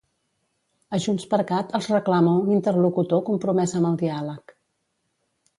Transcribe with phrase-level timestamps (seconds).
[0.97, 4.59] A JxCat els reclama un interlocutor compromès amb el diàleg.